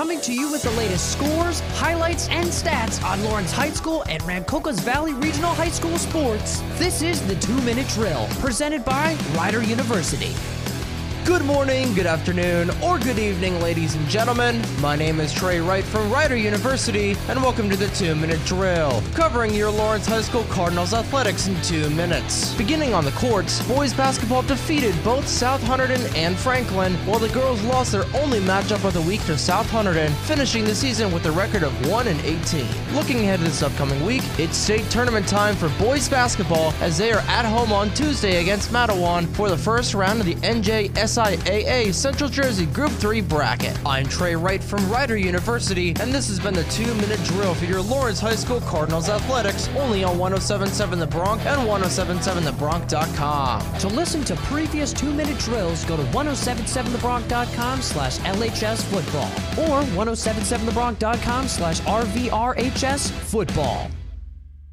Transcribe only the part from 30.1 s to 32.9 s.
finishing the season with a record of 1 and 18.